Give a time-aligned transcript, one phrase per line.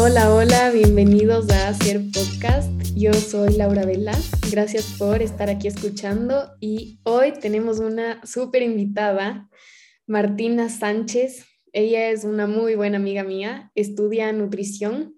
[0.00, 2.70] Hola, hola, bienvenidos a Hacer Podcast.
[2.94, 4.16] Yo soy Laura Vela.
[4.48, 9.50] Gracias por estar aquí escuchando y hoy tenemos una súper invitada,
[10.06, 11.46] Martina Sánchez.
[11.72, 15.16] Ella es una muy buena amiga mía, estudia nutrición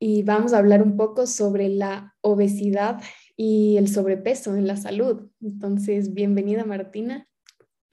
[0.00, 3.00] y vamos a hablar un poco sobre la obesidad
[3.36, 5.30] y el sobrepeso en la salud.
[5.40, 7.28] Entonces, bienvenida Martina.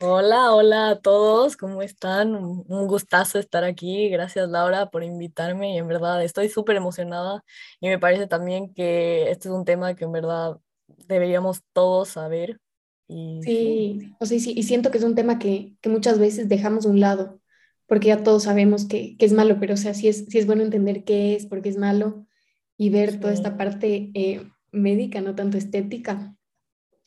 [0.05, 2.35] Hola, hola a todos, ¿cómo están?
[2.35, 4.09] Un gustazo estar aquí.
[4.09, 7.41] Gracias Laura por invitarme y en verdad estoy súper emocionada
[7.80, 10.59] y me parece también que este es un tema que en verdad
[11.08, 12.59] deberíamos todos saber.
[13.08, 16.49] Y, sí, o sea, sí, y siento que es un tema que, que muchas veces
[16.49, 17.39] dejamos a un lado
[17.88, 20.45] porque ya todos sabemos que, que, es malo, pero o sea, sí es, sí es
[20.45, 22.27] bueno entender qué es, por qué es malo
[22.75, 26.35] y ver toda esta parte eh, médica, no tanto estética.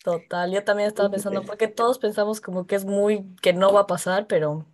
[0.07, 3.81] Total, yo también estaba pensando, porque todos pensamos como que es muy, que no va
[3.81, 4.65] a pasar, pero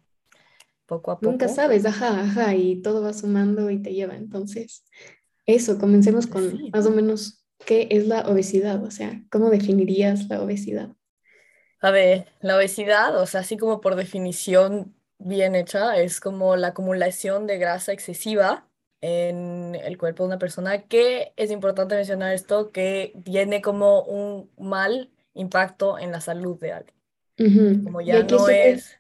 [0.85, 1.31] poco a poco.
[1.31, 4.15] Nunca sabes, ajá, ajá, y todo va sumando y te lleva.
[4.15, 4.85] Entonces,
[5.47, 10.43] eso, comencemos con más o menos qué es la obesidad, o sea, ¿cómo definirías la
[10.43, 10.91] obesidad?
[11.81, 16.69] A ver, la obesidad, o sea, así como por definición bien hecha, es como la
[16.69, 18.69] acumulación de grasa excesiva
[19.01, 24.51] en el cuerpo de una persona, que es importante mencionar esto, que tiene como un
[24.59, 27.83] mal impacto en la salud de alguien.
[27.85, 28.99] Como ya no es...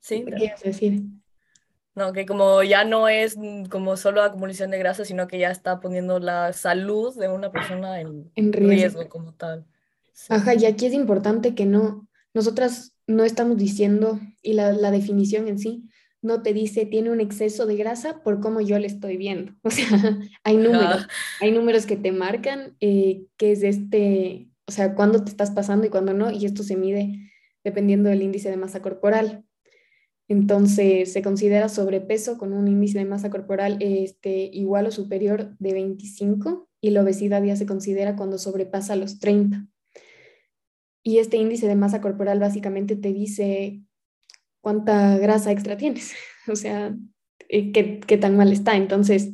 [0.00, 0.24] ¿Sí?
[0.24, 1.02] ¿Qué quieres decir?
[1.96, 3.36] No, que como ya no es
[3.70, 8.00] como solo acumulación de grasa, sino que ya está poniendo la salud de una persona
[8.00, 9.08] en, riesgo.
[9.08, 9.64] como tal.
[10.28, 15.48] Ajá, y aquí es importante que no, nosotras no estamos diciendo, y la, la, definición
[15.48, 15.88] en sí,
[16.20, 19.52] no te dice tiene un exceso de grasa por cómo yo le estoy viendo.
[19.62, 21.08] O sea, hay números,
[21.40, 25.86] hay números que te marcan eh, que es este, o sea, cuándo te estás pasando
[25.86, 27.30] y cuándo no, y esto se mide
[27.64, 29.44] dependiendo del índice de masa corporal.
[30.28, 35.72] Entonces, se considera sobrepeso con un índice de masa corporal este, igual o superior de
[35.72, 39.66] 25 y la obesidad ya se considera cuando sobrepasa los 30.
[41.04, 43.82] Y este índice de masa corporal básicamente te dice
[44.60, 46.12] cuánta grasa extra tienes,
[46.48, 46.96] o sea,
[47.48, 48.76] eh, qué, qué tan mal está.
[48.76, 49.32] Entonces,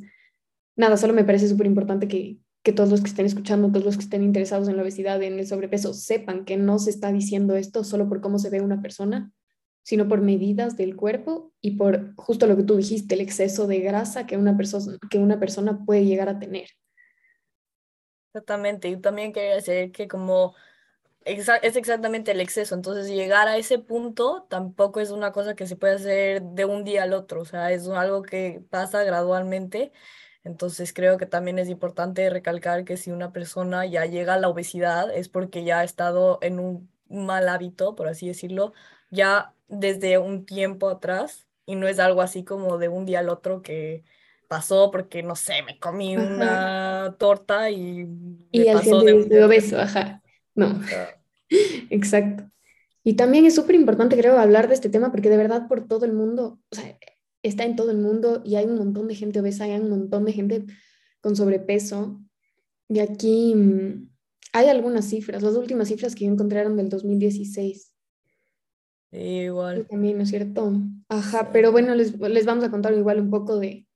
[0.76, 3.96] nada, solo me parece súper importante que, que todos los que estén escuchando, todos los
[3.96, 7.56] que estén interesados en la obesidad, en el sobrepeso, sepan que no se está diciendo
[7.56, 9.32] esto solo por cómo se ve una persona,
[9.82, 13.80] sino por medidas del cuerpo y por justo lo que tú dijiste, el exceso de
[13.80, 16.68] grasa que una persona, que una persona puede llegar a tener.
[18.28, 20.54] Exactamente, y también quería decir que como
[21.24, 25.76] es exactamente el exceso, entonces llegar a ese punto tampoco es una cosa que se
[25.76, 29.92] puede hacer de un día al otro, o sea, es algo que pasa gradualmente
[30.44, 34.48] entonces creo que también es importante recalcar que si una persona ya llega a la
[34.48, 38.72] obesidad es porque ya ha estado en un mal hábito, por así decirlo,
[39.10, 43.28] ya desde un tiempo atrás y no es algo así como de un día al
[43.28, 44.02] otro que
[44.48, 48.06] pasó porque, no sé, me comí una torta y...
[48.50, 50.22] Y al pasó de, de obeso, ajá.
[50.54, 50.80] No.
[51.90, 52.44] Exacto.
[53.04, 56.04] Y también es súper importante, creo, hablar de este tema porque de verdad por todo
[56.04, 56.96] el mundo, o sea,
[57.42, 60.24] está en todo el mundo y hay un montón de gente obesa, hay un montón
[60.24, 60.64] de gente
[61.20, 62.20] con sobrepeso.
[62.88, 64.10] Y aquí mm,
[64.52, 67.92] hay algunas cifras, las últimas cifras que eran del 2016.
[69.12, 69.86] Igual.
[69.88, 70.72] también, ¿no es cierto?
[71.08, 73.86] Ajá, pero bueno, les, les, vamos a contar igual un poco de,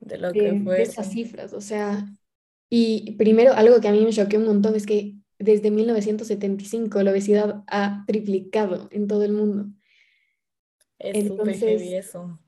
[0.00, 0.76] de, lo que fue.
[0.76, 1.52] de esas cifras.
[1.52, 2.06] O sea,
[2.70, 7.10] y primero algo que a mí me choqueó un montón es que desde 1975 la
[7.10, 9.66] obesidad ha triplicado en todo el mundo.
[10.98, 12.38] Es súper heavy eso.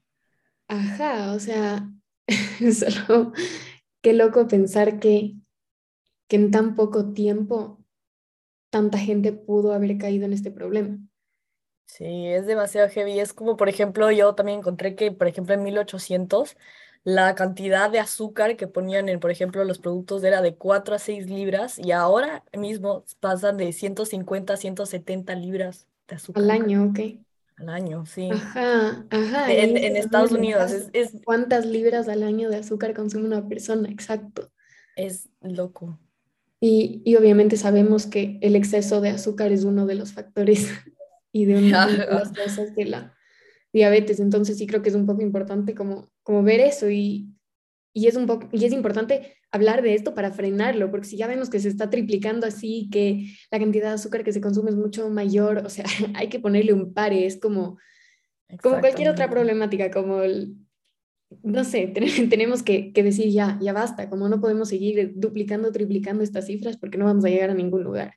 [0.69, 1.91] Ajá, o sea,
[2.72, 3.32] solo
[4.03, 5.36] qué loco pensar que,
[6.28, 7.84] que en tan poco tiempo
[8.70, 10.98] tanta gente pudo haber caído en este problema.
[11.87, 13.19] Sí, es demasiado heavy.
[13.19, 16.56] Es como, por ejemplo, yo también encontré que, por ejemplo, en 1800
[17.04, 20.98] la cantidad de azúcar que ponían en, por ejemplo, los productos era de 4 a
[20.98, 26.43] 6 libras y ahora mismo pasan de 150 a 170 libras de azúcar.
[26.43, 27.00] Al año, ok
[27.58, 28.28] al año, sí.
[28.31, 29.52] Aja, ajá.
[29.52, 30.72] En, Estados Unidos.
[30.93, 33.88] Es, ¿Cuántas libras al año de azúcar consume una persona?
[33.88, 34.50] Exacto.
[34.96, 35.99] Es loco.
[36.60, 40.69] Y, y, obviamente sabemos que el exceso de azúcar es uno de los factores
[41.32, 43.14] y de una de las cosas de la
[43.72, 44.20] diabetes.
[44.20, 47.38] Entonces sí creo que es un poco importante como, como ver eso y,
[47.93, 51.26] y es, un poco, y es importante hablar de esto para frenarlo, porque si ya
[51.26, 54.76] vemos que se está triplicando así, que la cantidad de azúcar que se consume es
[54.76, 57.79] mucho mayor, o sea, hay que ponerle un pare, es como,
[58.62, 60.55] como cualquier otra problemática, como el,
[61.43, 61.87] no sé,
[62.31, 66.76] tenemos que, que, decir ya, ya basta, como no podemos seguir duplicando, triplicando estas cifras
[66.76, 68.14] porque no vamos a llegar a ningún lugar.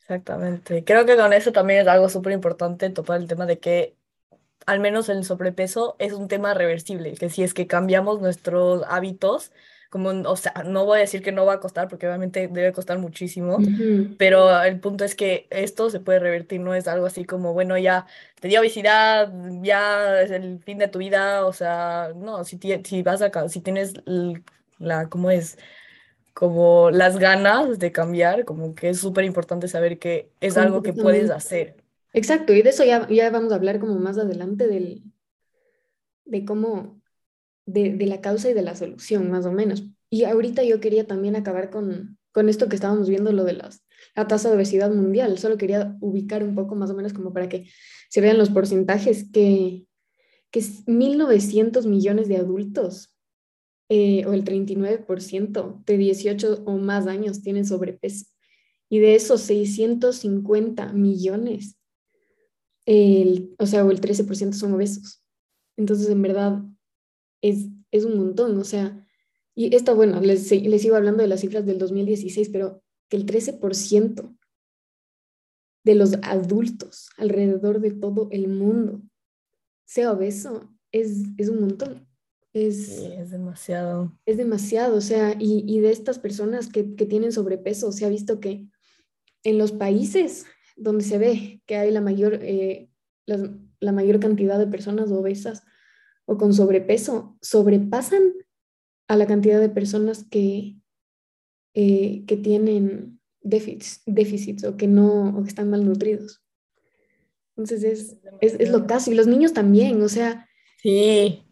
[0.00, 0.84] Exactamente.
[0.84, 3.96] Creo que con eso también es algo súper importante topar el tema de que
[4.66, 9.52] al menos el sobrepeso, es un tema reversible, que si es que cambiamos nuestros hábitos,
[9.90, 12.72] como, o sea, no voy a decir que no va a costar, porque obviamente debe
[12.72, 13.58] costar muchísimo,
[14.18, 17.78] pero el punto es que esto se puede revertir, no es algo así como, bueno,
[17.78, 18.06] ya
[18.40, 19.32] te dio obesidad,
[19.62, 23.60] ya es el fin de tu vida, o sea, no, si, si vas a, si
[23.60, 23.94] tienes
[24.78, 25.58] la, ¿cómo es?
[26.32, 30.92] Como las ganas de cambiar, como que es súper importante saber que es algo que
[30.92, 31.83] puedes hacer.
[32.14, 35.02] Exacto, y de eso ya, ya vamos a hablar como más adelante del,
[36.24, 37.02] de cómo,
[37.66, 39.84] de, de, la causa y de la solución, más o menos.
[40.10, 43.84] Y ahorita yo quería también acabar con, con esto que estábamos viendo, lo de las,
[44.14, 45.38] la tasa de obesidad mundial.
[45.38, 47.68] Solo quería ubicar un poco más o menos como para que
[48.08, 49.84] se vean los porcentajes que,
[50.52, 53.12] que 1.900 millones de adultos,
[53.88, 58.26] eh, o el 39% de 18 o más años tienen sobrepeso.
[58.88, 61.76] Y de esos 650 millones
[62.86, 65.22] el, o sea, o el 13% son obesos.
[65.76, 66.62] Entonces, en verdad,
[67.42, 69.04] es, es un montón, o sea,
[69.54, 73.26] y esto, bueno, les, les iba hablando de las cifras del 2016, pero que el
[73.26, 74.36] 13%
[75.84, 79.02] de los adultos alrededor de todo el mundo
[79.84, 82.08] sea obeso es, es un montón.
[82.52, 84.16] Es, es demasiado.
[84.26, 88.08] Es demasiado, o sea, y, y de estas personas que, que, tienen sobrepeso, se ha
[88.08, 88.66] visto que
[89.42, 92.90] en los países donde se ve que hay la mayor, eh,
[93.26, 93.50] la,
[93.80, 95.64] la, mayor cantidad de personas obesas
[96.26, 98.32] o con sobrepeso, sobrepasan
[99.08, 100.76] a la cantidad de personas que,
[101.74, 106.42] eh, que tienen déficits, déficits, o que no o que están malnutridos.
[107.56, 109.12] Entonces es, es, es, lo caso.
[109.12, 110.48] Y los niños también, o sea.
[110.82, 111.42] Sí.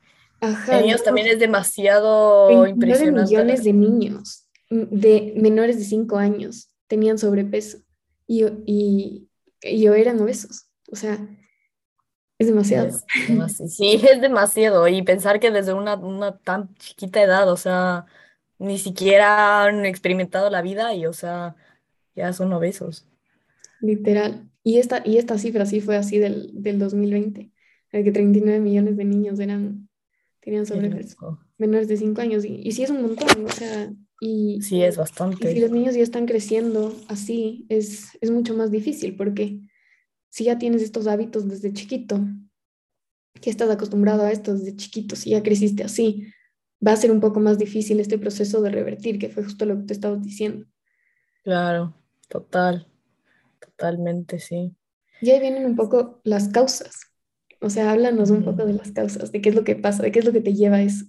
[0.40, 3.30] Ajá, los niños también es demasiado impresionante.
[3.30, 7.78] millones de niños de menores de 5 años tenían sobrepeso
[8.26, 9.28] y, y,
[9.62, 10.66] y eran obesos.
[10.90, 11.18] O sea,
[12.38, 12.90] es demasiado.
[13.68, 14.88] sí, es demasiado.
[14.88, 18.06] Y pensar que desde una, una, tan chiquita edad, o sea,
[18.58, 21.56] ni siquiera han experimentado la vida y, o sea,
[22.14, 23.06] ya son obesos.
[23.80, 24.48] Literal.
[24.64, 27.50] Y esta, y esta cifra sí fue así del, del 2020,
[27.90, 29.88] el que 39 millones de niños eran,
[30.40, 32.44] tenían sobrepeso, menores de 5 años.
[32.44, 33.92] Y, y sí es un montón, o sea,
[34.24, 35.50] y, sí, es bastante.
[35.50, 39.58] Y si los niños ya están creciendo así, es, es mucho más difícil porque
[40.28, 42.20] si ya tienes estos hábitos desde chiquito,
[43.40, 46.28] que estás acostumbrado a esto desde chiquito, si ya creciste así,
[46.86, 49.76] va a ser un poco más difícil este proceso de revertir, que fue justo lo
[49.78, 50.66] que te estabas diciendo.
[51.42, 51.92] Claro,
[52.28, 52.86] total,
[53.58, 54.72] totalmente, sí.
[55.20, 57.10] Y ahí vienen un poco las causas.
[57.60, 60.12] O sea, háblanos un poco de las causas, de qué es lo que pasa, de
[60.12, 61.06] qué es lo que te lleva a eso.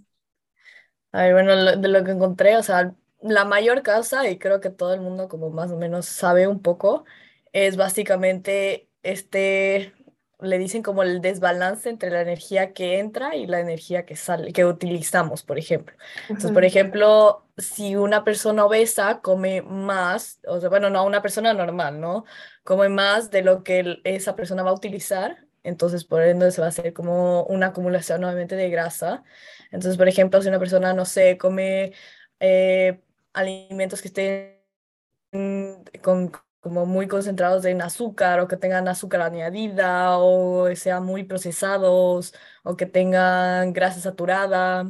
[1.12, 4.70] A ver, bueno, de lo que encontré, o sea, la mayor causa, y creo que
[4.70, 7.06] todo el mundo como más o menos sabe un poco,
[7.54, 9.94] es básicamente este,
[10.42, 14.52] le dicen como el desbalance entre la energía que entra y la energía que sale,
[14.54, 15.96] que utilizamos, por ejemplo.
[16.24, 21.54] Entonces, por ejemplo, si una persona obesa come más, o sea, bueno, no, una persona
[21.54, 22.26] normal, ¿no?
[22.64, 26.68] Come más de lo que esa persona va a utilizar, entonces por ende se va
[26.68, 29.24] a hacer como una acumulación nuevamente de grasa.
[29.72, 31.94] Entonces, por ejemplo, si una persona, no sé, come
[32.40, 33.02] eh,
[33.33, 40.73] alimentos que estén con, como muy concentrados en azúcar o que tengan azúcar añadida o
[40.75, 44.90] sean muy procesados o que tengan grasa saturada.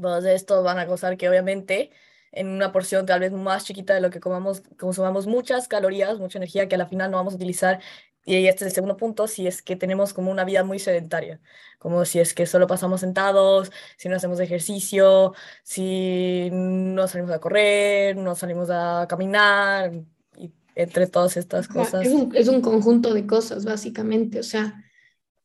[0.00, 1.90] Todos estos van a causar que obviamente
[2.32, 6.38] en una porción tal vez más chiquita de lo que comamos, consumamos muchas calorías, mucha
[6.38, 7.80] energía que a la final no vamos a utilizar
[8.24, 11.40] y este es el segundo punto, si es que tenemos como una vida muy sedentaria,
[11.78, 17.40] como si es que solo pasamos sentados, si no hacemos ejercicio, si no salimos a
[17.40, 19.92] correr, no salimos a caminar,
[20.36, 22.06] y entre todas estas cosas.
[22.06, 24.84] Es un, es un conjunto de cosas, básicamente, o sea,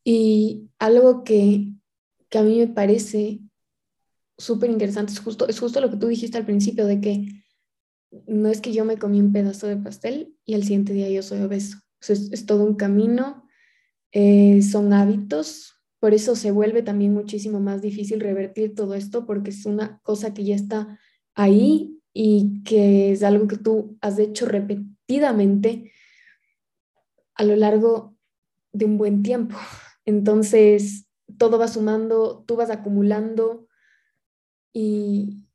[0.03, 1.73] y algo que,
[2.29, 3.39] que a mí me parece
[4.37, 7.43] súper interesante es justo, es justo lo que tú dijiste al principio, de que
[8.27, 11.23] no es que yo me comí un pedazo de pastel y al siguiente día yo
[11.23, 13.47] soy obeso es, todo un camino,
[14.11, 19.49] eh, son hábitos, por eso se vuelve también muchísimo más difícil revertir todo esto porque
[19.49, 20.99] es una cosa que ya está
[21.33, 25.91] ahí y que es algo que tú has hecho repetidamente
[27.35, 28.15] a lo largo
[28.73, 29.55] de un buen tiempo.
[30.05, 33.67] Entonces, todo va sumando, tú vas acumulando
[34.71, 35.47] y,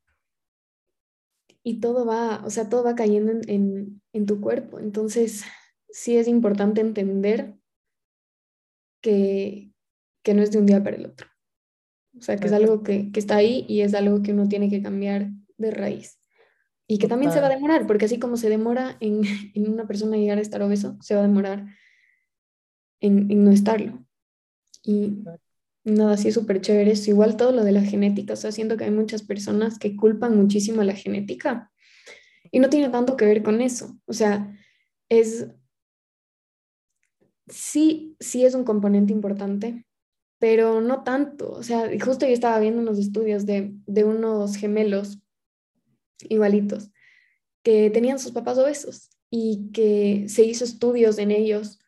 [1.63, 4.79] y todo va, o sea, todo va cayendo en, en, en tu cuerpo.
[4.79, 5.43] Entonces,
[5.93, 7.55] sí es importante entender
[9.01, 9.71] que,
[10.23, 11.27] que no es de un día para el otro.
[12.17, 14.69] O sea, que es algo que, que, está ahí y es algo que uno tiene
[14.69, 16.19] que cambiar de raíz.
[16.87, 19.21] Y que también se va a demorar, porque así como se demora en,
[19.55, 21.65] en, una persona llegar a estar obeso, se va a demorar
[22.99, 24.05] en, en no estarlo.
[24.83, 25.23] Y
[25.83, 26.91] nada, sí es súper chévere.
[26.91, 28.33] Es igual todo lo de la genética.
[28.33, 31.71] O sea, siento que hay muchas personas que culpan muchísimo a la genética
[32.51, 33.97] y no tiene tanto que ver con eso.
[34.05, 34.55] O sea,
[35.09, 35.47] es.
[37.47, 39.85] Sí, sí es un componente importante,
[40.39, 41.51] pero no tanto.
[41.51, 45.19] O sea, justo yo estaba viendo unos estudios de, de unos gemelos
[46.29, 46.91] igualitos
[47.63, 51.79] que tenían sus papás obesos y que se hizo estudios en ellos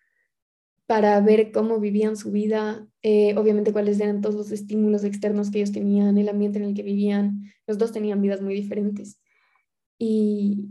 [0.87, 5.59] para ver cómo vivían su vida, eh, obviamente cuáles eran todos los estímulos externos que
[5.59, 7.53] ellos tenían, el ambiente en el que vivían.
[7.67, 9.19] Los dos tenían vidas muy diferentes.
[9.99, 10.69] Y,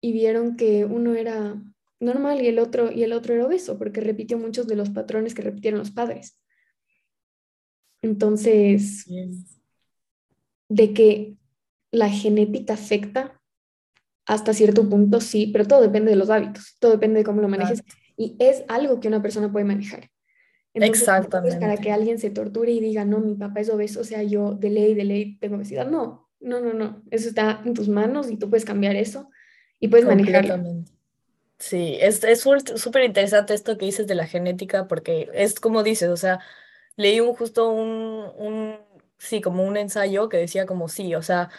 [0.00, 1.62] y vieron que uno era
[2.04, 5.34] normal y el otro y el otro era obeso porque repitió muchos de los patrones
[5.34, 6.38] que repitieron los padres.
[8.02, 9.06] Entonces,
[10.68, 11.36] de que
[11.90, 13.40] la genética afecta
[14.26, 17.48] hasta cierto punto, sí, pero todo depende de los hábitos, todo depende de cómo lo
[17.48, 17.82] manejes
[18.16, 20.10] y es algo que una persona puede manejar.
[20.74, 21.58] Exactamente.
[21.60, 24.54] Para que alguien se torture y diga, no, mi papá es obeso, o sea, yo
[24.54, 25.88] de ley, de ley tengo obesidad.
[25.88, 27.02] No, no, no, no.
[27.10, 29.30] Eso está en tus manos y tú puedes cambiar eso
[29.78, 30.84] y puedes manejarlo.
[31.66, 32.20] Sí, es
[32.76, 36.40] súper interesante esto que dices de la genética porque es como dices, o sea,
[36.96, 38.78] leí un, justo un, un,
[39.18, 41.50] sí, como un ensayo que decía como sí, o sea,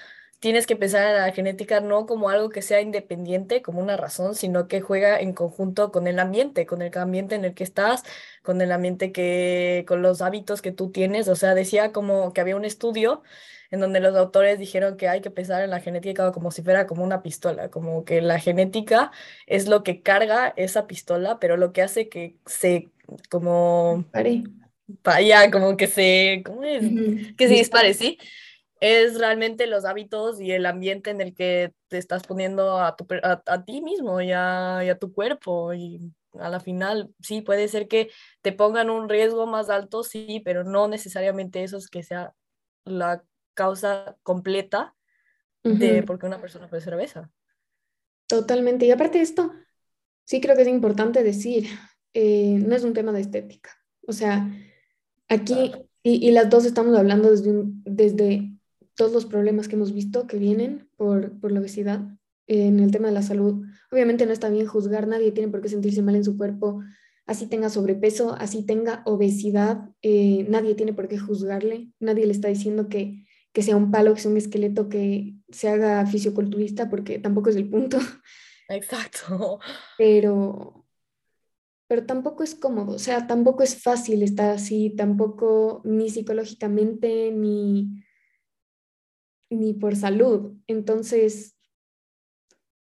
[0.45, 4.35] tienes que pensar en la genética no como algo que sea independiente, como una razón,
[4.35, 8.03] sino que juega en conjunto con el ambiente, con el ambiente en el que estás,
[8.43, 11.29] con el ambiente que, con los hábitos que tú tienes.
[11.29, 13.23] O sea, decía como que había un estudio
[13.71, 16.85] en donde los autores dijeron que hay que pensar en la genética como si fuera
[16.85, 19.11] como una pistola, como que la genética
[19.47, 22.91] es lo que carga esa pistola, pero lo que hace que se
[23.31, 24.05] como...
[25.03, 26.43] vaya como que se...
[26.45, 26.83] ¿Cómo es?
[27.35, 28.19] Que se dispare, ¿sí?
[28.79, 33.07] Es realmente los hábitos y el ambiente en el que te estás poniendo a, tu,
[33.23, 35.73] a, ti mismo y a, tu cuerpo.
[35.73, 38.09] Y a la final, sí, puede ser que
[38.41, 42.33] te pongan un riesgo más alto, sí, pero no necesariamente eso es que sea
[42.83, 44.93] la causa completa
[45.63, 47.31] de por qué una persona puede ser obesa.
[48.27, 48.85] Totalmente.
[48.85, 49.51] Y aparte de esto,
[50.23, 51.67] sí creo que es importante decir,
[52.13, 53.71] eh, no es un tema de estética.
[54.05, 54.47] O sea,
[55.27, 55.71] aquí,
[56.03, 58.54] y, y, las dos estamos hablando desde, un, desde
[58.95, 62.01] todos los problemas que hemos visto que vienen por, por la obesidad
[62.47, 63.65] en el tema de la salud.
[63.91, 66.81] Obviamente no está bien juzgar, nadie tiene por qué sentirse mal en su cuerpo,
[67.25, 72.47] así tenga sobrepeso, así tenga obesidad, eh, nadie tiene por qué juzgarle, nadie le está
[72.47, 77.19] diciendo que, que sea un palo, que sea un esqueleto, que se haga fisioculturista, porque
[77.19, 77.97] tampoco es el punto.
[78.69, 79.59] Exacto.
[79.97, 80.85] Pero,
[81.87, 88.04] pero tampoco es cómodo, o sea, tampoco es fácil estar así, tampoco ni psicológicamente, ni
[89.49, 90.53] ni por salud.
[90.67, 91.55] Entonces,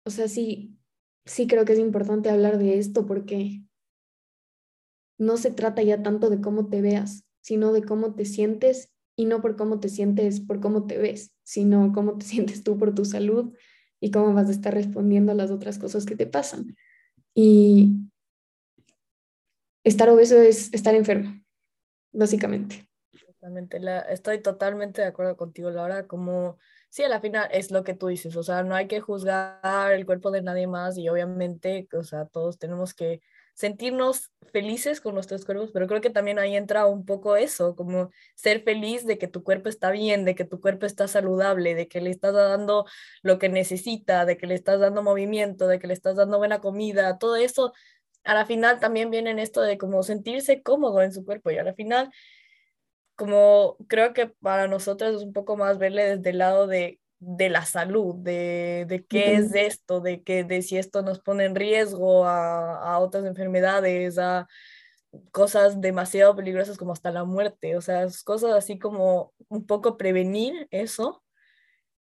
[0.04, 0.76] o sea, sí,
[1.24, 3.62] sí creo que es importante hablar de esto porque
[5.18, 9.26] no se trata ya tanto de cómo te veas, sino de cómo te sientes y
[9.26, 12.94] no por cómo te sientes, por cómo te ves, sino cómo te sientes tú por
[12.94, 13.54] tu salud
[14.00, 16.76] y cómo vas a estar respondiendo a las otras cosas que te pasan.
[17.34, 17.96] Y
[19.84, 21.42] estar obeso es estar enfermo,
[22.12, 22.89] básicamente.
[23.42, 26.58] La, estoy totalmente de acuerdo contigo, Laura, como
[26.90, 29.92] sí, a la final es lo que tú dices, o sea, no hay que juzgar
[29.92, 33.22] el cuerpo de nadie más y obviamente, o sea, todos tenemos que
[33.54, 38.10] sentirnos felices con nuestros cuerpos, pero creo que también ahí entra un poco eso, como
[38.34, 41.88] ser feliz de que tu cuerpo está bien, de que tu cuerpo está saludable, de
[41.88, 42.84] que le estás dando
[43.22, 46.60] lo que necesita, de que le estás dando movimiento, de que le estás dando buena
[46.60, 47.72] comida, todo eso,
[48.24, 51.58] a la final también viene en esto de como sentirse cómodo en su cuerpo y
[51.58, 52.10] a la final
[53.20, 57.50] como creo que para nosotros es un poco más verle desde el lado de, de
[57.50, 61.54] la salud, de, de qué es esto, de, que, de si esto nos pone en
[61.54, 64.48] riesgo a, a, otras enfermedades, a
[65.32, 70.66] cosas demasiado peligrosas como hasta la muerte, o sea, cosas así como un poco prevenir
[70.70, 71.22] eso.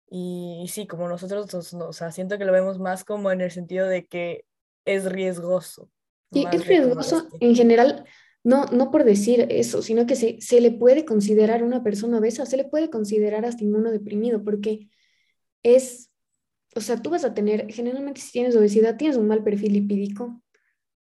[0.09, 3.87] Y, sí, como nosotros, o sea, siento que lo vemos más como en el sentido
[3.87, 4.43] de que
[4.83, 5.89] es riesgoso.
[6.33, 8.05] Sí, es riesgoso en general
[8.45, 12.45] no, no por decir eso, sino que se, se le puede considerar una persona obesa,
[12.45, 14.87] se le puede considerar hasta inmunodeprimido, porque
[15.63, 16.11] es,
[16.75, 20.43] o sea, tú vas a tener, generalmente si tienes obesidad, tienes un mal perfil lipídico,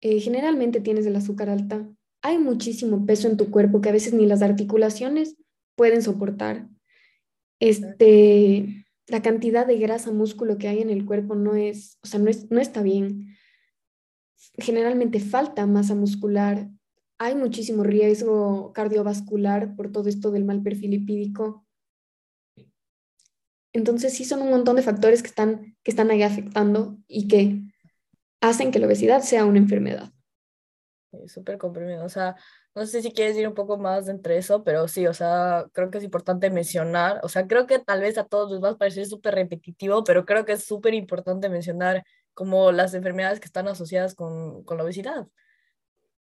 [0.03, 1.89] eh, generalmente tienes el azúcar alta,
[2.21, 5.39] hay muchísimo peso en tu cuerpo que a veces ni las articulaciones
[5.77, 6.69] pueden soportar.
[7.59, 12.21] Este, la cantidad de grasa, músculo que hay en el cuerpo no es, o sea,
[12.21, 13.35] no, es, no está bien.
[14.59, 16.69] Generalmente falta masa muscular,
[17.21, 21.67] hay muchísimo riesgo cardiovascular por todo esto del mal perfil lipídico.
[23.75, 27.61] Entonces sí son un montón de factores que están, que están ahí afectando y que
[28.41, 30.11] hacen que la obesidad sea una enfermedad.
[31.27, 32.07] súper comprimido.
[32.07, 32.37] O sea,
[32.75, 35.91] no sé si quieres ir un poco más entre eso, pero sí, o sea, creo
[35.91, 38.79] que es importante mencionar, o sea, creo que tal vez a todos les va a
[38.79, 43.69] parecer súper repetitivo, pero creo que es súper importante mencionar como las enfermedades que están
[43.69, 45.27] asociadas con, con la obesidad.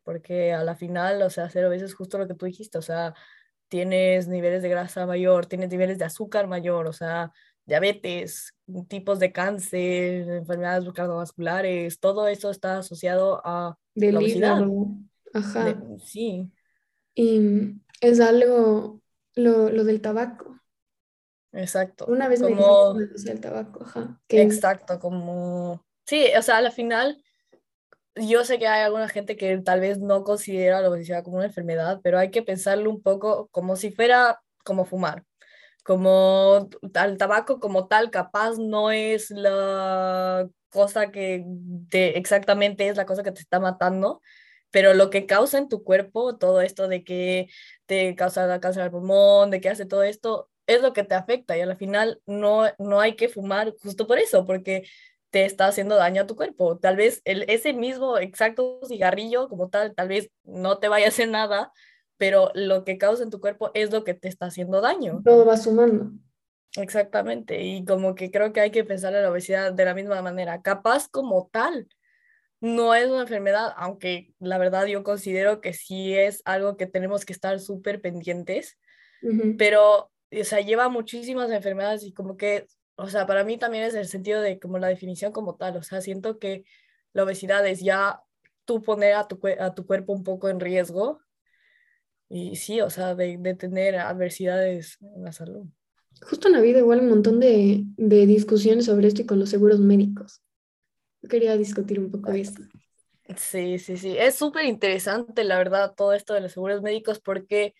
[0.10, 2.82] Porque a la final, o sea, hacer obeso es justo lo que tú dijiste, o
[2.82, 3.14] sea,
[3.68, 7.32] tienes niveles de grasa mayor, tienes niveles de azúcar mayor, o sea,
[7.64, 8.56] diabetes,
[8.88, 14.66] tipos de cáncer, enfermedades cardiovasculares, todo eso está asociado a Del la obesidad.
[15.32, 15.80] Ajá.
[16.04, 16.52] sí.
[17.14, 19.04] Y es algo,
[19.36, 20.60] lo, lo, del tabaco.
[21.52, 22.08] Exacto.
[22.08, 22.96] Una vez como...
[22.96, 24.20] me dijo el tabaco, ajá.
[24.28, 25.86] Exacto, como...
[26.08, 27.24] Sí, o sea, al final
[28.20, 31.46] yo sé que hay alguna gente que tal vez no considera la obesidad como una
[31.46, 35.24] enfermedad, pero hay que pensarlo un poco como si fuera como fumar.
[35.84, 41.46] Como el tabaco como tal, capaz no es la cosa que
[41.90, 44.22] te, exactamente es la cosa que te está matando,
[44.72, 47.48] pero lo que causa en tu cuerpo, todo esto de que
[47.86, 51.58] te causa cáncer al pulmón, de que hace todo esto, es lo que te afecta
[51.58, 54.84] y al final no, no hay que fumar justo por eso, porque
[55.30, 56.78] te está haciendo daño a tu cuerpo.
[56.78, 61.10] Tal vez el, ese mismo exacto cigarrillo como tal, tal vez no te vaya a
[61.10, 61.72] hacer nada,
[62.18, 65.22] pero lo que causa en tu cuerpo es lo que te está haciendo daño.
[65.24, 66.12] Todo va sumando.
[66.78, 70.22] Exactamente, y como que creo que hay que pensar en la obesidad de la misma
[70.22, 71.88] manera, capaz como tal.
[72.62, 77.26] No es una enfermedad, aunque la verdad yo considero que sí es algo que tenemos
[77.26, 78.78] que estar súper pendientes,
[79.58, 82.68] pero, o sea, lleva muchísimas enfermedades y como que
[83.00, 85.84] o sea, para mí también es el sentido de como la definición como tal, o
[85.84, 86.66] sea, siento que
[87.14, 88.22] la obesidad es ya
[88.66, 91.22] tú poner a tu, a tu cuerpo un poco en riesgo
[92.28, 95.66] y sí, o sea, de, de tener adversidades en la salud.
[96.22, 99.50] Justo en la vida igual un montón de, de discusiones sobre esto y con los
[99.50, 100.42] seguros médicos.
[101.22, 102.62] Yo quería discutir un poco de esto.
[103.38, 104.18] Sí, sí, sí.
[104.18, 107.76] Es súper interesante, la verdad, todo esto de los seguros médicos porque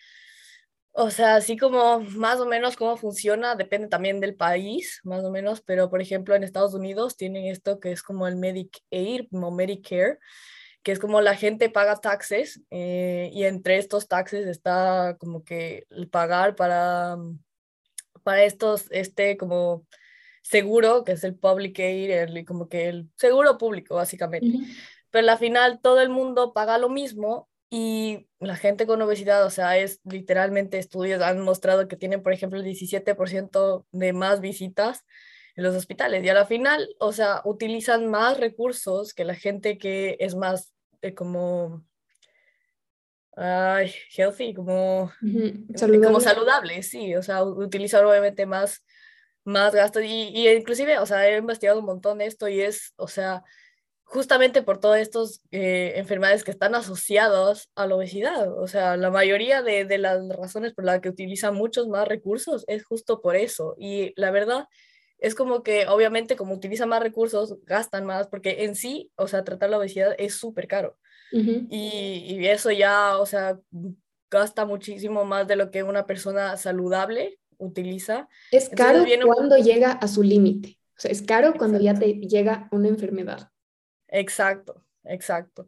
[1.02, 5.32] o sea, así como más o menos cómo funciona, depende también del país, más o
[5.32, 9.50] menos, pero por ejemplo en Estados Unidos tienen esto que es como el Medicaid, como
[9.50, 10.20] Medicare,
[10.84, 15.86] que es como la gente paga taxes eh, y entre estos taxes está como que
[15.90, 17.16] el pagar para,
[18.24, 19.86] para estos, este como
[20.42, 24.58] seguro, que es el public aid, el, como que el seguro público básicamente.
[25.12, 29.50] Pero al final todo el mundo paga lo mismo y la gente con obesidad, o
[29.50, 35.06] sea, es literalmente estudios han mostrado que tienen, por ejemplo, el 17% de más visitas
[35.56, 36.24] en los hospitales.
[36.24, 40.74] Y a la final, o sea, utilizan más recursos que la gente que es más
[41.02, 41.86] eh, como
[43.40, 45.12] ay, healthy, como,
[45.76, 46.08] saludable.
[46.08, 48.84] como saludable, sí, o sea, utilizar obviamente más,
[49.46, 52.94] más gastos y, y inclusive, o sea, he investigado un montón de esto y es,
[52.98, 53.44] o sea,
[54.10, 58.52] justamente por todas estas eh, enfermedades que están asociadas a la obesidad.
[58.60, 62.66] O sea, la mayoría de, de, las razones por las que utilizan muchos más recursos
[62.68, 63.76] es justo por eso.
[63.78, 64.68] Y la verdad
[65.20, 69.44] es como que obviamente como utilizan más recursos, gastan más, porque en sí, o sea,
[69.44, 70.98] tratar la obesidad es súper caro.
[71.32, 73.60] y, y, eso ya, o sea,
[74.32, 78.28] gasta muchísimo más de lo que una persona saludable utiliza.
[78.52, 80.80] Es caro cuando llega a su límite.
[80.98, 83.52] O sea, es caro cuando ya te llega una enfermedad.
[84.12, 85.68] Exacto, exacto.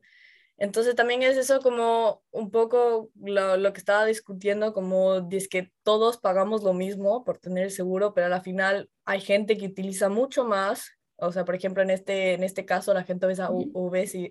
[0.57, 5.71] Entonces también es eso como un poco lo, lo que estaba discutiendo, como es que
[5.81, 10.09] todos pagamos lo mismo por tener el seguro, pero al final hay gente que utiliza
[10.09, 13.49] mucho más, o sea, por ejemplo, en este, en este caso la gente obesa,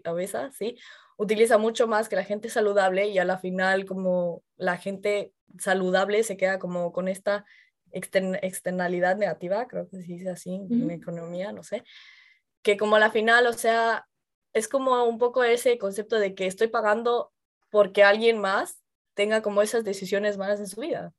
[0.04, 0.76] obesa, ¿sí?
[1.16, 6.22] Utiliza mucho más que la gente saludable y a la final como la gente saludable
[6.22, 7.44] se queda como con esta
[7.90, 11.82] externalidad negativa, creo que se dice así en economía, no sé
[12.62, 14.06] que como la final, o sea,
[14.52, 17.32] es como un poco ese concepto de que estoy pagando
[17.70, 18.82] porque alguien más
[19.14, 21.12] tenga como esas decisiones malas en su vida.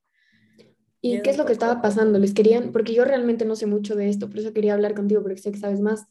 [1.02, 2.20] ¿Y, qué es lo que estaba pasando?
[2.20, 5.24] Les querían, porque yo realmente no sé mucho de esto, por eso quería hablar contigo,
[5.24, 6.06] porque sé que sabes más.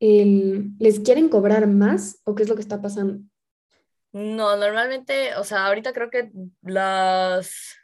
[0.00, 3.22] ¿Les quieren cobrar más o qué es lo que está pasando?
[4.12, 6.30] No, normalmente, o sea, ahorita creo que
[6.62, 7.76] las,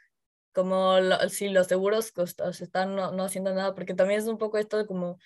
[0.53, 0.95] como
[1.29, 2.13] si los seguros
[2.61, 5.19] están no, no haciendo nada, porque también es un poco esto de como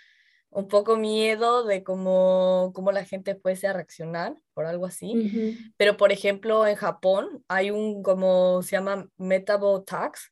[0.56, 5.68] un poco miedo de cómo, cómo la gente fuese a reaccionar por algo así.
[5.76, 10.32] Pero, por ejemplo, en Japón hay un, como se llama Metabo Tax,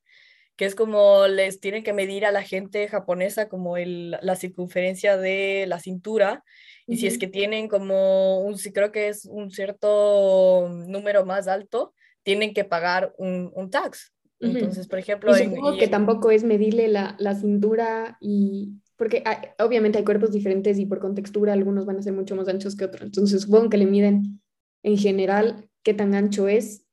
[0.55, 5.17] que es como les tienen que medir a la gente japonesa como el, la circunferencia
[5.17, 6.45] de la cintura.
[6.87, 11.49] Y si es que tienen como un, si creo que es un cierto número más
[11.49, 14.13] alto, tienen que pagar un, un tax.
[14.39, 15.37] Entonces, por ejemplo...
[15.37, 19.23] Y supongo que tampoco es medirle la, la cintura y, porque
[19.59, 22.85] obviamente hay cuerpos diferentes y por contextura algunos van a ser mucho más anchos que
[22.85, 23.01] otros.
[23.01, 24.41] Entonces supongo que le miden
[24.83, 26.85] en general qué tan ancho es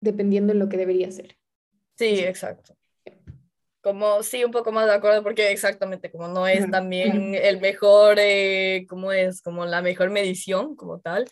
[0.00, 1.36] dependiendo de lo que debería ser.
[1.96, 2.76] Sí, exacto.
[3.80, 8.18] Como sí, un poco más de acuerdo, porque exactamente, como no es también el mejor,
[8.18, 11.26] eh, como es, como la mejor medición como tal,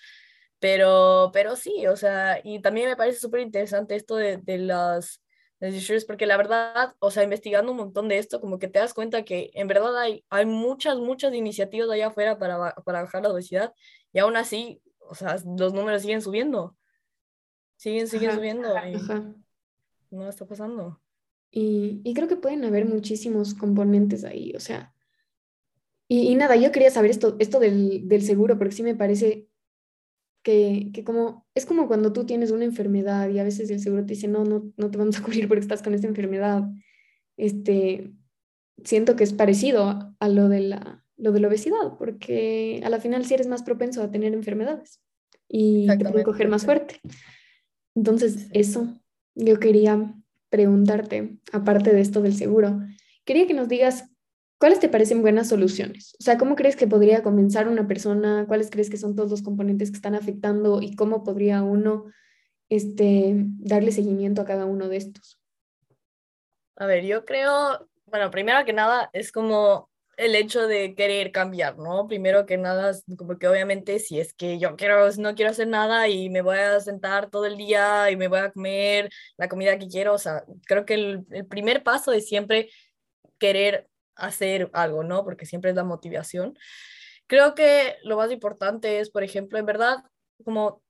[0.59, 5.21] pero, pero sí, o sea, y también me parece súper interesante esto de, de las,
[5.59, 8.93] las porque la verdad, o sea, investigando un montón de esto, como que te das
[8.93, 13.31] cuenta que en verdad hay, hay muchas, muchas iniciativas allá afuera para, para bajar la
[13.31, 13.73] obesidad,
[14.13, 16.77] y aún así, o sea, los números siguen subiendo,
[17.77, 18.69] siguen, siguen subiendo,
[20.11, 21.01] y no está pasando.
[21.51, 24.93] Y, y, creo que pueden haber muchísimos componentes ahí, o sea,
[26.07, 29.49] y, y nada, yo quería saber esto, esto del, del seguro, porque sí me parece
[30.47, 34.15] que, como, es como cuando tú tienes una enfermedad y a veces el seguro te
[34.15, 36.63] dice, no, no, no te vamos a cubrir porque estás con esta enfermedad.
[37.37, 38.13] Este,
[38.85, 43.01] siento que es parecido a lo de la, lo de la obesidad, porque a la
[43.01, 45.01] final sí eres más propenso a tener enfermedades
[45.49, 47.01] y te pueden coger más fuerte.
[47.97, 49.01] Entonces, eso,
[49.35, 50.15] yo quería
[50.49, 52.83] preguntarte, aparte de esto del seguro,
[53.25, 54.13] quería que nos digas
[54.59, 56.17] ¿Cuáles te parecen buenas soluciones?
[56.19, 58.47] O sea, ¿cómo crees que podría comenzar una persona?
[58.49, 62.07] ¿Cuáles crees que son todos los componentes que están afectando y cómo podría uno
[62.71, 65.39] este, darle seguimiento a cada uno de estos?
[66.77, 71.77] A ver, yo creo, bueno, primero que nada es como el hecho de querer cambiar,
[71.77, 72.07] ¿no?
[72.07, 76.09] Primero que nada, como que obviamente si es que yo quiero, no quiero hacer nada
[76.09, 79.79] y me voy a sentar todo el día y me voy a comer la comida
[79.79, 82.71] que quiero, o sea, creo que el, el primer paso es siempre
[83.39, 85.25] querer hacer algo, ¿no?
[85.25, 86.59] Porque siempre es la motivación.
[87.27, 89.99] Creo que lo más importante es, por ejemplo, en verdad,
[90.45, 90.83] como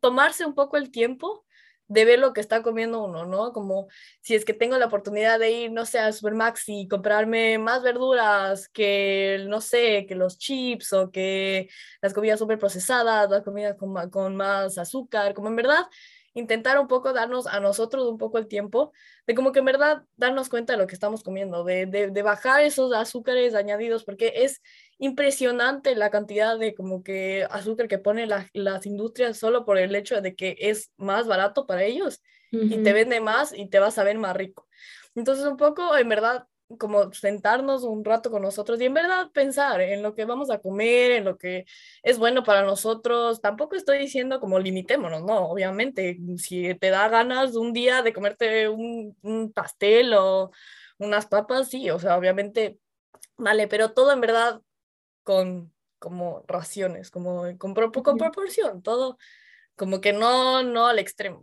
[0.00, 1.44] tomarse un poco el tiempo
[1.88, 3.52] de ver lo que está comiendo uno, ¿no?
[3.52, 3.88] Como
[4.22, 7.82] si es que tengo la oportunidad de ir, no sé, a Supermax y comprarme más
[7.82, 11.68] verduras que, no sé, que los chips o que
[12.00, 15.84] las comidas súper procesadas, las comidas con, con más azúcar, como en verdad
[16.34, 18.92] intentar un poco darnos a nosotros un poco el tiempo
[19.26, 22.62] de como que en verdad darnos cuenta de lo que estamos comiendo, de, de, bajar
[22.62, 24.62] esos azúcares añadidos, porque es
[24.98, 30.20] impresionante la cantidad de como que azúcar que ponen las industrias solo por el hecho
[30.20, 34.04] de que es más barato para ellos y te vende más y te vas a
[34.04, 34.68] ver más rico.
[35.14, 36.46] Entonces un poco en verdad
[36.78, 40.58] como sentarnos un rato con nosotros y en verdad pensar en lo que vamos a
[40.58, 41.64] comer, en lo que
[42.02, 43.40] es bueno para nosotros.
[43.40, 48.68] Tampoco estoy diciendo como limitémonos, no, obviamente, si te da ganas un día de comerte
[48.68, 50.50] un, un pastel o
[50.98, 52.78] unas papas, sí, o sea, obviamente,
[53.36, 54.60] vale, pero todo en verdad
[55.22, 59.18] con como raciones, como con, con proporción, todo
[59.76, 61.42] como que no, no al extremo.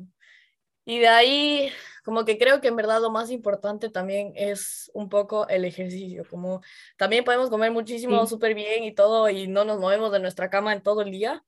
[0.86, 1.72] Y de ahí,
[2.04, 6.26] como que creo que en verdad lo más importante también es un poco el ejercicio,
[6.30, 6.62] como
[6.98, 10.74] también podemos comer muchísimo, súper bien y todo, y no nos movemos de nuestra cama
[10.74, 11.44] en todo el día,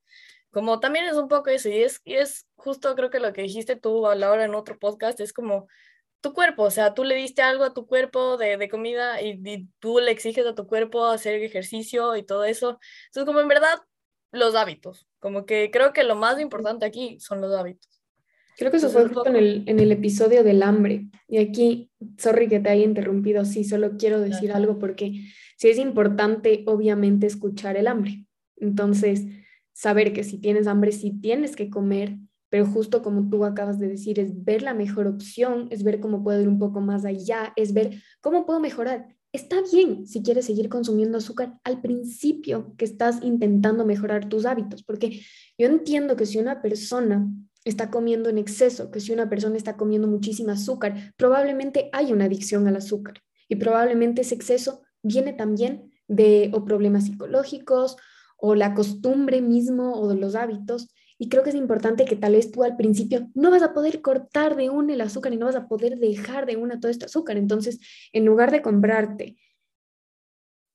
[0.50, 3.42] como también es un poco eso, y es, y es justo creo que lo que
[3.42, 5.66] dijiste tú a la hora en otro podcast, es como
[6.20, 9.40] tu cuerpo, o sea, tú le diste algo a tu cuerpo de, de comida y,
[9.44, 12.78] y, tú le exiges a tu cuerpo hacer ejercicio y todo eso.
[13.06, 13.80] Entonces, como en verdad,
[14.30, 18.01] los hábitos, como que creo que lo más importante aquí son los hábitos.
[18.56, 21.08] Creo que eso fue justo en el, en el episodio del hambre.
[21.28, 25.24] Y aquí, sorry que te haya interrumpido, sí, solo quiero decir algo porque
[25.56, 28.26] sí es importante, obviamente, escuchar el hambre.
[28.56, 29.24] Entonces,
[29.72, 32.18] saber que si tienes hambre, sí tienes que comer,
[32.50, 36.22] pero justo como tú acabas de decir, es ver la mejor opción, es ver cómo
[36.22, 39.06] puedo ir un poco más allá, es ver cómo puedo mejorar.
[39.32, 44.82] Está bien si quieres seguir consumiendo azúcar al principio que estás intentando mejorar tus hábitos,
[44.82, 45.22] porque
[45.56, 47.26] yo entiendo que si una persona
[47.64, 52.24] está comiendo en exceso, que si una persona está comiendo muchísimo azúcar, probablemente hay una
[52.24, 57.96] adicción al azúcar y probablemente ese exceso viene también de o problemas psicológicos
[58.36, 60.88] o la costumbre mismo o de los hábitos.
[61.18, 64.02] Y creo que es importante que tal vez tú al principio no vas a poder
[64.02, 67.04] cortar de una el azúcar y no vas a poder dejar de una todo este
[67.04, 67.36] azúcar.
[67.36, 67.78] Entonces,
[68.12, 69.36] en lugar de comprarte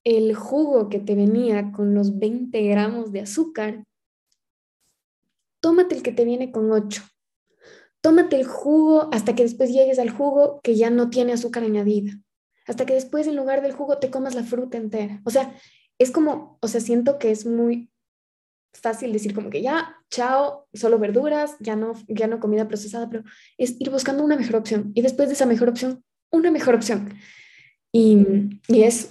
[0.06, 3.84] el jugo que te venía con los 20 gramos de azúcar,
[5.68, 7.04] tómate el que te viene con 8.
[8.00, 12.14] Tómate el jugo hasta que después llegues al jugo que ya no tiene azúcar añadida.
[12.68, 15.22] Hasta que después en lugar del jugo te comas la fruta entera.
[15.26, 15.54] O sea,
[16.00, 17.92] es como, o sea, siento que es muy
[18.74, 23.26] fácil decir como que ya, chao, solo verduras, ya no, ya no comida procesada, pero
[23.58, 24.94] es ir buscando una mejor opción.
[24.96, 26.02] Y después de esa mejor opción,
[26.32, 27.14] una mejor opción.
[27.92, 28.26] Y,
[28.70, 29.10] y eso.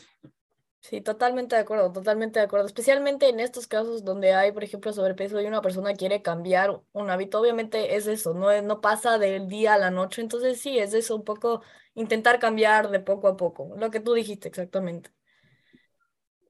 [0.88, 2.66] Sí, totalmente de acuerdo, totalmente de acuerdo.
[2.66, 7.11] Especialmente en estos casos donde hay, por ejemplo, sobrepeso y una persona quiere cambiar un
[7.11, 10.22] hábito, obviamente es eso, no, no pasa del día a la noche.
[10.22, 11.62] Entonces sí, es eso, un poco
[11.94, 15.11] intentar cambiar de poco a poco, lo que tú dijiste exactamente.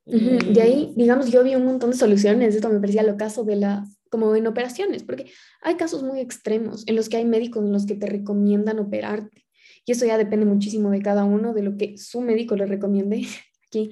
[0.04, 3.56] De ahí, digamos, yo vi un montón de soluciones, esto me parecía lo caso de
[3.56, 7.72] las como en operaciones, porque hay casos muy extremos en los que hay médicos en
[7.72, 9.46] los que te recomiendan operarte.
[9.86, 13.26] Y eso ya depende muchísimo de cada uno, de lo que su médico le recomiende.
[13.66, 13.90] Aquí,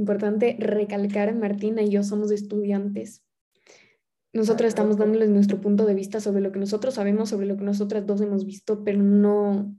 [0.00, 3.22] importante recalcar, Martina y yo somos estudiantes.
[4.32, 7.64] Nosotros estamos dándoles nuestro punto de vista sobre lo que nosotros sabemos, sobre lo que
[7.64, 9.74] nosotras dos hemos visto, pero no,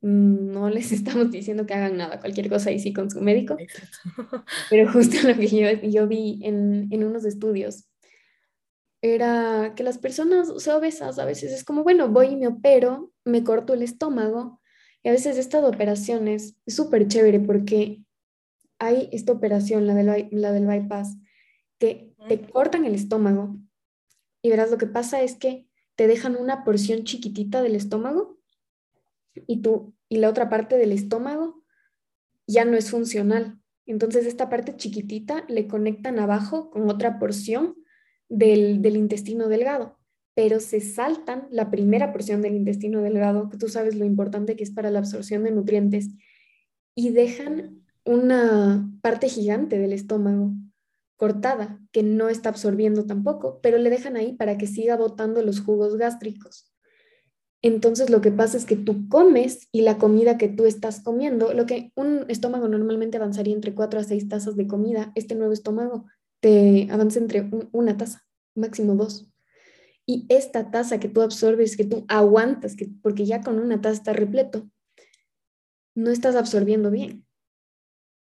[0.00, 3.56] no les estamos diciendo que hagan nada, cualquier cosa ahí sí con su médico.
[4.70, 7.88] Pero justo lo que yo, yo vi en, en, unos estudios
[9.02, 12.48] era que las personas o sea, obesas a veces es como, bueno, voy y me
[12.48, 14.60] opero, me corto el estómago
[15.02, 18.03] y a veces estas operaciones es súper chévere porque
[18.84, 21.16] hay esta operación, la del, la del bypass,
[21.78, 23.56] que te cortan el estómago
[24.42, 25.66] y verás lo que pasa es que
[25.96, 28.38] te dejan una porción chiquitita del estómago
[29.46, 31.62] y, tú, y la otra parte del estómago
[32.46, 33.58] ya no es funcional.
[33.86, 37.76] Entonces esta parte chiquitita le conectan abajo con otra porción
[38.28, 39.98] del, del intestino delgado,
[40.34, 44.64] pero se saltan la primera porción del intestino delgado, que tú sabes lo importante que
[44.64, 46.10] es para la absorción de nutrientes,
[46.94, 50.52] y dejan una parte gigante del estómago
[51.16, 55.60] cortada que no está absorbiendo tampoco, pero le dejan ahí para que siga botando los
[55.60, 56.70] jugos gástricos.
[57.62, 61.54] Entonces lo que pasa es que tú comes y la comida que tú estás comiendo,
[61.54, 65.54] lo que un estómago normalmente avanzaría entre 4 a 6 tazas de comida, este nuevo
[65.54, 66.04] estómago
[66.40, 69.32] te avanza entre una taza, máximo dos.
[70.04, 73.94] Y esta taza que tú absorbes, que tú aguantas, que, porque ya con una taza
[73.94, 74.68] está repleto,
[75.94, 77.23] no estás absorbiendo bien,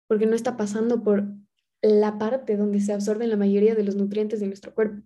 [0.08, 1.26] porque no está pasando por
[1.82, 5.02] la parte donde se absorben la mayoría de los nutrientes de nuestro cuerpo.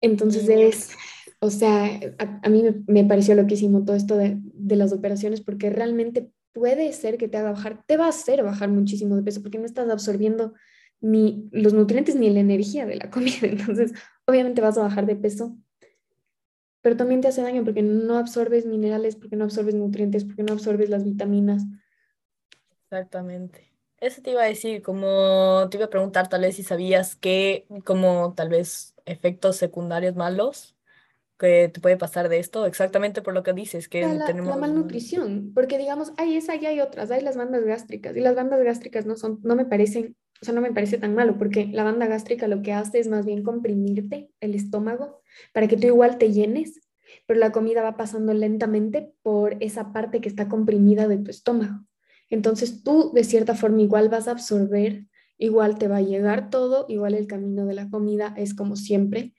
[0.00, 0.90] Entonces es,
[1.40, 6.30] o sea, a, mí me, pareció loquísimo todo esto de, de, las operaciones porque realmente
[6.52, 9.58] puede ser que te haga bajar, te va a hacer bajar muchísimo de peso porque
[9.58, 10.54] no estás absorbiendo
[11.00, 13.38] ni los nutrientes ni la energía de la comida.
[13.42, 13.92] Entonces,
[14.26, 15.56] obviamente vas a bajar de peso,
[16.80, 20.52] pero también te hace daño porque no absorbes minerales, porque no absorbes nutrientes, porque no
[20.52, 21.64] absorbes las vitaminas.
[22.90, 23.70] Exactamente.
[24.00, 27.66] Eso te iba a decir, como te iba a preguntar tal vez si sabías que
[27.84, 30.76] como tal vez efectos secundarios malos
[31.38, 34.50] que te puede pasar de esto, exactamente por lo que dices, que la, tenemos...
[34.50, 38.34] La malnutrición, porque digamos, hay esa y hay otras, hay las bandas gástricas, y las
[38.34, 41.66] bandas gástricas no son, no me parecen, o sea, no me parece tan malo, porque
[41.66, 45.22] la banda gástrica lo que hace es más bien comprimirte el estómago
[45.52, 46.80] para que tú igual te llenes,
[47.26, 51.87] pero la comida va pasando lentamente por esa parte que está comprimida de tu estómago.
[52.30, 55.06] Entonces tú de cierta forma igual vas a absorber,
[55.38, 59.34] igual te va a llegar todo, igual el camino de la comida es como siempre.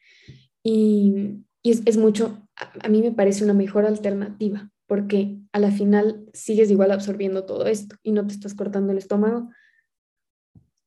[0.63, 6.71] Y, es, mucho, a, mí me parece una mejor alternativa, porque a la final sigues
[6.71, 9.49] igual absorbiendo todo esto y no te estás cortando el estómago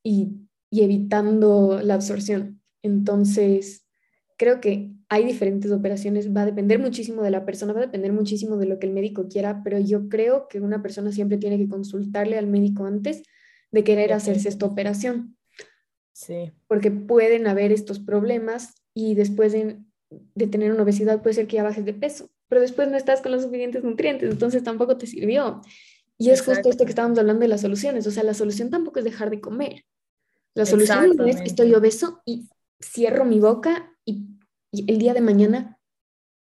[0.02, 2.60] y, y evitando la absorción.
[2.82, 3.81] Entonces,
[4.36, 8.12] creo que hay diferentes operaciones, va a depender muchísimo de la persona, va a depender
[8.12, 11.58] muchísimo de lo que el médico quiera, pero yo creo que una persona siempre tiene
[11.58, 13.22] que consultarle al médico antes
[13.70, 15.36] de querer hacerse esta operación.
[16.12, 16.52] Sí.
[16.66, 19.78] Porque pueden haber estos problemas y después de,
[20.34, 23.20] de tener una obesidad puede ser que ya bajes de peso, pero después no estás
[23.20, 25.62] con los suficientes nutrientes, entonces tampoco te sirvió.
[26.18, 28.98] Y es justo esto que estábamos hablando de las soluciones, o sea, la solución tampoco
[28.98, 29.84] es dejar de comer.
[30.54, 32.48] La solución es estoy obeso y
[32.80, 34.38] cierro mi boca y,
[34.72, 35.78] el día de mañana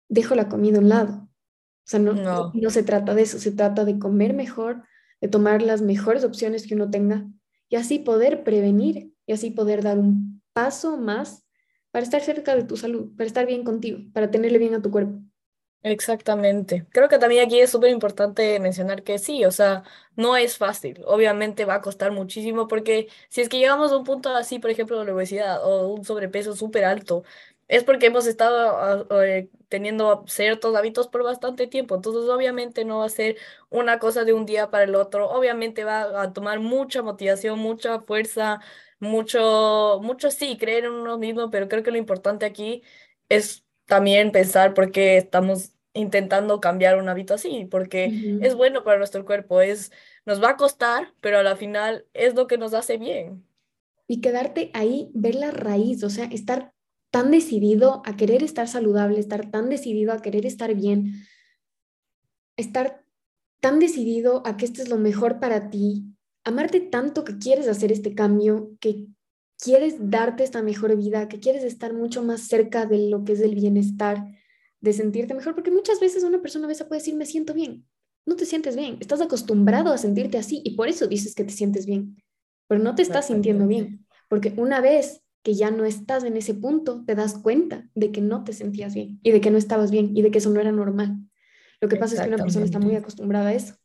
[0.07, 1.13] dejo la comida a un lado.
[1.23, 2.69] O sea, no, no.
[2.69, 4.83] se trata de eso, se trata de comer mejor,
[5.21, 7.25] de tomar las mejores opciones que uno tenga
[7.67, 11.45] y así poder prevenir y así poder dar un paso más
[11.91, 14.91] para estar cerca de tu salud, para estar bien contigo, para tenerle bien a tu
[14.91, 15.19] cuerpo.
[15.81, 16.85] Exactamente.
[16.91, 19.83] Creo que también aquí es súper importante mencionar que sí, o sea,
[20.17, 21.01] no es fácil.
[21.05, 24.71] Obviamente va a costar muchísimo porque si es que llegamos a un punto así, por
[24.71, 27.23] ejemplo, de la obesidad o un sobrepeso súper alto,
[27.69, 31.95] es porque hemos estado ah, eh, teniendo ciertos hábitos por bastante tiempo.
[31.95, 33.37] Entonces, obviamente no va a ser
[33.69, 35.29] una cosa de un día para el otro.
[35.29, 38.59] Obviamente va a tomar mucha motivación, mucha fuerza,
[38.99, 42.83] mucho, mucho sí, creer en uno mismo, pero creo que lo importante aquí
[43.29, 48.97] es también pensar por qué estamos intentando cambiar un hábito así, porque es bueno para
[48.97, 49.91] nuestro cuerpo, es,
[50.25, 53.45] nos va a costar, pero a la final es lo que nos hace bien.
[54.07, 56.73] Y quedarte ahí, ver la raíz, o sea, estar
[57.11, 61.25] tan decidido a querer estar saludable, estar tan decidido a querer estar bien,
[62.57, 63.03] estar
[63.59, 66.05] tan decidido a que esto es lo mejor para ti,
[66.43, 69.07] amarte tanto que quieres hacer este cambio, que
[69.57, 73.41] quieres darte esta mejor vida, que quieres estar mucho más cerca de lo que es
[73.41, 74.25] el bienestar,
[74.81, 77.85] de sentirte mejor, porque muchas veces una persona a veces puede decir, me siento bien.
[78.25, 81.51] No te sientes bien, estás acostumbrado a sentirte así y por eso dices que te
[81.51, 82.21] sientes bien,
[82.67, 86.53] pero no te estás sintiendo bien, porque una vez que ya no estás en ese
[86.53, 89.91] punto, te das cuenta de que no te sentías bien y de que no estabas
[89.91, 91.17] bien y de que eso no era normal.
[91.81, 93.75] Lo que pasa es que una persona está muy acostumbrada a eso.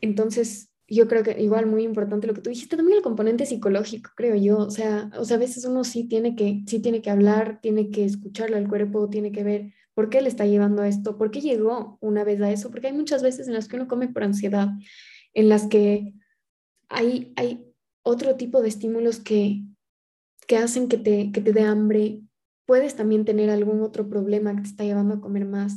[0.00, 4.10] Entonces, yo creo que igual muy importante lo que tú dijiste, también el componente psicológico,
[4.16, 4.58] creo yo.
[4.58, 7.90] O sea, o sea, a veces uno sí tiene que, sí tiene que hablar, tiene
[7.90, 11.30] que escucharlo al cuerpo, tiene que ver por qué le está llevando a esto, por
[11.30, 14.08] qué llegó una vez a eso, porque hay muchas veces en las que uno come
[14.08, 14.68] por ansiedad,
[15.34, 16.14] en las que
[16.88, 17.64] hay, hay
[18.02, 19.62] otro tipo de estímulos que,
[20.48, 22.22] que hacen que te, que te dé hambre.
[22.66, 25.74] Puedes también tener algún otro problema que te está llevando a comer más.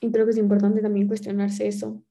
[0.00, 2.02] Y creo que es importante también cuestionarse eso.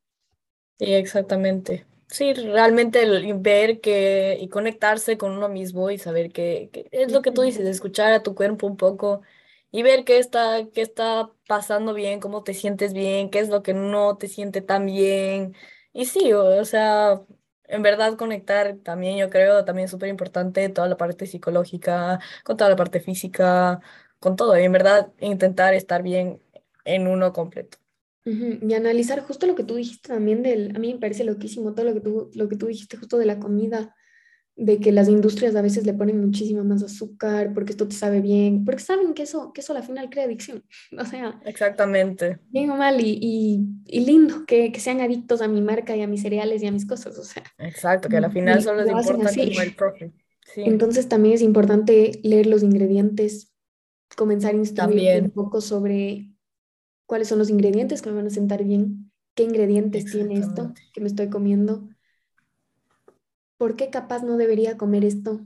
[0.78, 1.86] Sí, exactamente.
[2.08, 7.32] Sí, realmente ver que y conectarse con uno mismo y saber que, es lo que
[7.32, 9.22] tú dices, escuchar a tu cuerpo un poco
[9.72, 13.64] y ver qué está, qué está pasando bien, cómo te sientes bien, qué es lo
[13.64, 15.56] que no te siente tan bien.
[15.94, 17.22] Y sí, o, sea,
[17.70, 22.58] en verdad conectar también yo creo también es súper importante toda la parte psicológica, con
[22.58, 23.82] toda la parte física,
[24.20, 24.58] con todo.
[24.60, 26.42] Y en verdad intentar estar bien
[26.86, 27.78] en uno completo.
[28.26, 31.86] Y analizar justo lo que tú dijiste también del, a mí me parece loquísimo todo
[31.86, 33.96] lo que tú, lo que tú dijiste justo de la comida,
[34.60, 38.20] de que las industrias a veces le ponen muchísimo más azúcar porque esto te sabe
[38.20, 40.64] bien, porque saben que eso, que eso al final crea adicción.
[41.00, 42.40] O sea, exactamente.
[42.50, 46.08] Bien o mal y, y, lindo que, que, sean adictos a mi marca y a
[46.08, 47.18] mis cereales y a mis cosas.
[47.18, 50.14] O sea, exacto, que al final solo les importa como el profit.
[50.56, 53.54] Entonces también es importante leer los ingredientes,
[54.18, 56.34] comenzar a instruir un poco sobre
[57.06, 61.02] cuáles son los ingredientes que me van a sentar bien, qué ingredientes tiene esto que
[61.02, 61.88] me estoy comiendo,
[63.60, 65.42] por qué capaz no debería comer esto.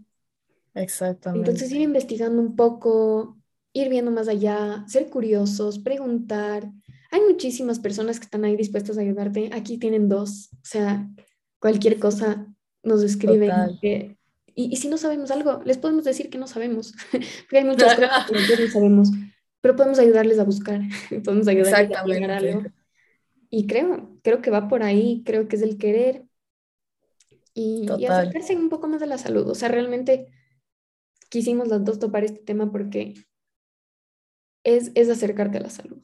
[0.74, 1.50] Exactamente.
[1.50, 3.38] Entonces ir investigando un poco,
[3.74, 6.72] ir viendo más allá, ser curiosos, preguntar.
[7.12, 9.50] Hay muchísimas personas que están ahí dispuestas a ayudarte.
[9.52, 11.10] Aquí tienen dos, o sea,
[11.60, 12.48] cualquier cosa
[12.84, 13.52] nos escriben.
[13.82, 14.16] y,
[14.56, 16.94] y, si no sabemos algo, les podemos decir que no sabemos,
[17.42, 18.34] porque hay muchas cosas que
[18.66, 19.10] no sabemos
[19.64, 20.82] pero podemos ayudarles a buscar,
[21.24, 22.64] podemos ayudarles a llegar algo.
[23.50, 26.26] Y creo, creo que va por ahí, creo que es el querer
[27.54, 29.48] y, y, acercarse un poco más a la salud.
[29.50, 30.28] O sea, realmente
[31.30, 33.14] quisimos las dos topar este tema porque
[34.64, 36.04] es, es acercarte a la salud.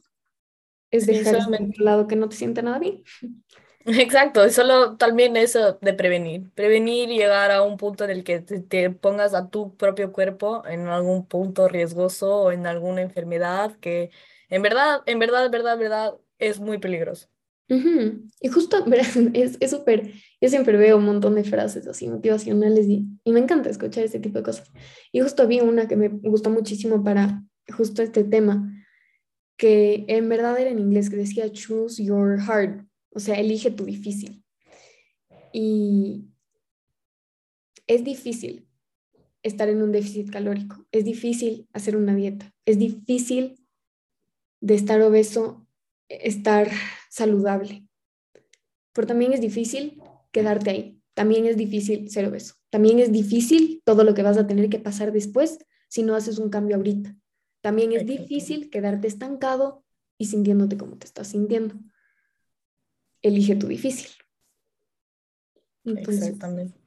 [0.90, 3.04] Es dejar sí, lado que no te sienta nada bien.
[3.86, 6.50] Exacto, es solo también eso de prevenir.
[6.54, 10.62] Prevenir y llegar a un punto en el que te, pongas a tu propio cuerpo
[10.66, 14.10] en algún punto riesgoso o en alguna enfermedad que
[14.50, 17.29] en verdad, en verdad, verdad, verdad es muy peligroso.
[18.40, 18.84] Y justo,
[19.34, 23.70] es súper, yo siempre veo un montón de frases así motivacionales y, y me encanta
[23.70, 24.70] escuchar ese tipo de cosas.
[25.12, 28.72] Y justo vi una que me gustó muchísimo para justo este tema,
[29.56, 33.84] que en verdad era en inglés, que decía, choose your heart o sea, elige tu
[33.84, 34.44] difícil.
[35.52, 36.28] Y
[37.86, 38.68] es difícil
[39.42, 43.66] estar en un déficit calórico, es difícil hacer una dieta, es difícil
[44.60, 45.66] de estar obeso,
[46.10, 46.70] estar
[47.08, 47.86] saludable.
[48.92, 54.04] Pero también es difícil quedarte ahí, también es difícil ser obeso, también es difícil todo
[54.04, 57.16] lo que vas a tener que pasar después si no haces un cambio ahorita.
[57.62, 59.84] También es difícil quedarte estancado
[60.18, 61.76] y sintiéndote como te estás sintiendo
[63.22, 64.10] elige tu difícil.
[65.84, 66.78] Exactamente.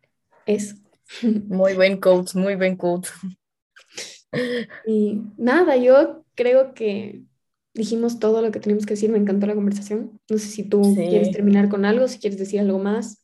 [0.46, 0.76] Eso.
[1.48, 3.10] Muy buen coach, muy buen coach.
[4.88, 7.22] Y nada, yo creo que
[7.74, 9.12] dijimos todo lo que teníamos que decir.
[9.12, 10.20] Me encantó la conversación.
[10.30, 13.24] No sé si tú quieres terminar con algo, si quieres decir algo más.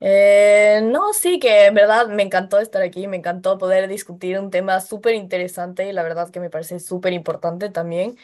[0.00, 4.50] Eh, no, sí, que en verdad me encantó estar aquí, me encantó poder discutir un
[4.50, 8.16] tema súper interesante y la verdad que me parece súper importante también.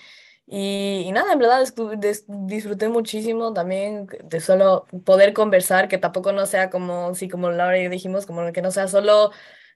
[0.47, 1.65] Y, nada, en verdad
[2.29, 7.79] disfruté muchísimo también de solo poder conversar, que tampoco no sea como, sí, como Laura
[7.79, 9.31] y dijimos, como que no sea solo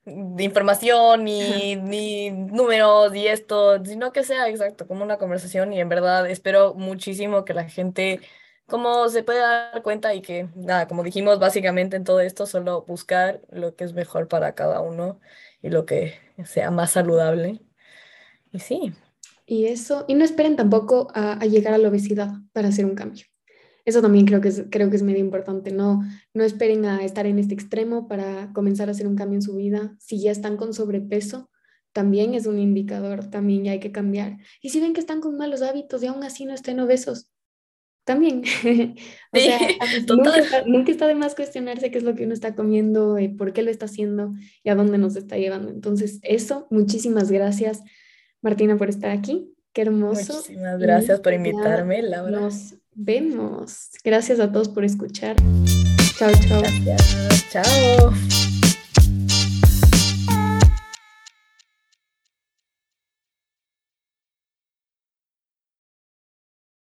[0.05, 5.81] de información ni, ni números y esto, sino que sea exacto, como una conversación y
[5.81, 8.21] en verdad espero muchísimo que la gente
[8.69, 12.85] como se pueda dar cuenta y que nada, como dijimos básicamente en todo esto, solo
[12.87, 15.21] buscar lo que es mejor para cada uno
[15.63, 16.15] y lo que
[16.45, 17.63] sea más saludable.
[18.53, 18.93] Y sí.
[19.47, 23.25] Y eso, y no esperen tampoco a, llegar a la obesidad para hacer un cambio.
[23.89, 25.73] Eso también creo que es, creo que es medio importante.
[25.73, 26.03] No,
[26.35, 29.57] no esperen a estar en este extremo para comenzar a hacer un cambio en su
[29.57, 29.97] vida.
[29.99, 31.49] Si ya están con sobrepeso,
[31.95, 34.37] también es un indicador, también ya hay que cambiar.
[34.61, 37.33] Y si ven que están con malos hábitos y aún así no estén obesos,
[38.05, 38.43] también.
[39.33, 39.59] o sea,
[40.09, 43.31] nunca está, nunca está, de más cuestionarse qué es lo que uno está comiendo, eh,
[43.31, 45.71] por qué lo está haciendo y a dónde nos está llevando.
[45.71, 47.83] Entonces, eso, muchísimas gracias
[48.43, 49.55] Martina, por estar aquí.
[49.73, 50.35] Qué hermoso.
[50.35, 52.41] Muchísimas gracias por invitarme, Laura.
[52.41, 53.91] Nos vemos.
[54.05, 55.37] Gracias a todos por escuchar.
[56.19, 56.61] Chao, chao.
[56.61, 57.51] Gracias.
[57.51, 58.48] Chao.